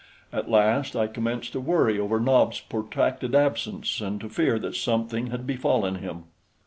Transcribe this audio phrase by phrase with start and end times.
[0.33, 5.27] At last I commenced to worry over Nobs' protracted absence and to fear that something
[5.27, 6.23] had befallen him.